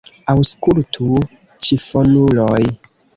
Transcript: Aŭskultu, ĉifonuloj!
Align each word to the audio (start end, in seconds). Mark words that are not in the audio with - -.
Aŭskultu, 0.31 1.09
ĉifonuloj! 1.67 2.63